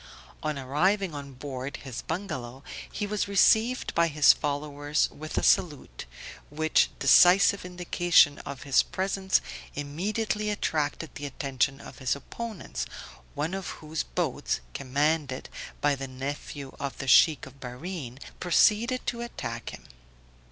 On 0.41 0.57
arriving 0.57 1.13
on 1.13 1.35
board 1.35 1.77
his 1.77 2.01
bungalow, 2.01 2.63
he 2.91 3.05
was 3.05 3.27
received 3.27 3.93
by 3.93 4.07
his 4.07 4.33
followers 4.33 5.07
with 5.11 5.37
a 5.37 5.43
salute, 5.43 6.05
which 6.49 6.89
decisive 6.97 7.63
indication 7.63 8.39
of 8.39 8.63
his 8.63 8.81
presence 8.81 9.41
immediately 9.75 10.49
attracted 10.49 11.13
the 11.13 11.27
attention 11.27 11.79
of 11.79 11.99
his 11.99 12.15
opponents, 12.15 12.87
one 13.35 13.53
of 13.53 13.67
whose 13.67 14.01
boats, 14.01 14.59
commanded 14.73 15.49
by 15.81 15.93
the 15.93 16.07
nephew 16.07 16.75
of 16.79 16.97
the 16.97 17.05
Sheikh 17.07 17.45
of 17.45 17.59
Bahrene, 17.59 18.17
proceeded 18.39 19.05
to 19.05 19.21
attack 19.21 19.69
him. 19.69 19.83